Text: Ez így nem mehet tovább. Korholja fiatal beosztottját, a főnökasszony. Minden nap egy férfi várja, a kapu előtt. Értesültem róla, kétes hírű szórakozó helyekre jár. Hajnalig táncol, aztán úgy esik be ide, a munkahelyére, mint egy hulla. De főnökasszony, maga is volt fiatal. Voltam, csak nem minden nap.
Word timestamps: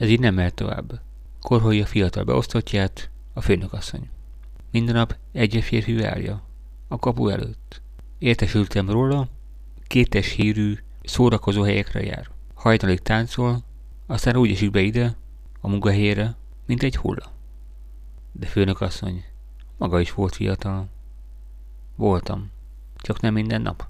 Ez 0.00 0.08
így 0.08 0.20
nem 0.20 0.34
mehet 0.34 0.54
tovább. 0.54 1.00
Korholja 1.40 1.86
fiatal 1.86 2.24
beosztottját, 2.24 3.10
a 3.32 3.40
főnökasszony. 3.40 4.08
Minden 4.70 4.94
nap 4.94 5.16
egy 5.32 5.58
férfi 5.62 5.94
várja, 5.94 6.42
a 6.88 6.98
kapu 6.98 7.28
előtt. 7.28 7.82
Értesültem 8.18 8.90
róla, 8.90 9.28
kétes 9.86 10.28
hírű 10.28 10.78
szórakozó 11.02 11.62
helyekre 11.62 12.02
jár. 12.02 12.30
Hajnalig 12.54 13.00
táncol, 13.00 13.62
aztán 14.06 14.36
úgy 14.36 14.50
esik 14.50 14.70
be 14.70 14.80
ide, 14.80 15.16
a 15.60 15.68
munkahelyére, 15.68 16.36
mint 16.66 16.82
egy 16.82 16.96
hulla. 16.96 17.32
De 18.32 18.46
főnökasszony, 18.46 19.24
maga 19.78 20.00
is 20.00 20.12
volt 20.12 20.34
fiatal. 20.34 20.88
Voltam, 21.96 22.50
csak 22.96 23.20
nem 23.20 23.32
minden 23.32 23.62
nap. 23.62 23.88